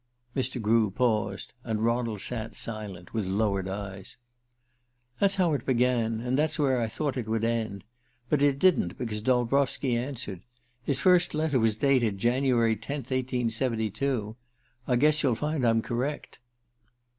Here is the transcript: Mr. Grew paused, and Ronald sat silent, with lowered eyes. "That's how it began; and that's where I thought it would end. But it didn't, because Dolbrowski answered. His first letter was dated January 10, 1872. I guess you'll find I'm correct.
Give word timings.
Mr. 0.35 0.59
Grew 0.59 0.89
paused, 0.89 1.53
and 1.63 1.85
Ronald 1.85 2.21
sat 2.21 2.55
silent, 2.55 3.13
with 3.13 3.27
lowered 3.27 3.67
eyes. 3.67 4.17
"That's 5.19 5.35
how 5.35 5.53
it 5.53 5.63
began; 5.63 6.21
and 6.21 6.35
that's 6.35 6.57
where 6.57 6.81
I 6.81 6.87
thought 6.87 7.17
it 7.17 7.27
would 7.27 7.43
end. 7.43 7.83
But 8.27 8.41
it 8.41 8.57
didn't, 8.57 8.97
because 8.97 9.21
Dolbrowski 9.21 9.95
answered. 9.95 10.41
His 10.81 10.99
first 10.99 11.35
letter 11.35 11.59
was 11.59 11.75
dated 11.75 12.17
January 12.17 12.75
10, 12.75 12.95
1872. 13.01 14.35
I 14.87 14.95
guess 14.95 15.21
you'll 15.21 15.35
find 15.35 15.63
I'm 15.63 15.83
correct. 15.83 16.39